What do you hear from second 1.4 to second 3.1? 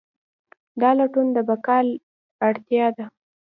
بقا اړتیا ده.